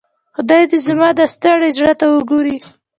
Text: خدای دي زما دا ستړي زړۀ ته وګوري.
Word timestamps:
خدای 0.35 0.63
دي 0.71 0.77
زما 0.87 1.09
دا 1.17 1.25
ستړي 1.33 1.69
زړۀ 1.77 1.93
ته 1.99 2.05
وګوري. 2.13 2.57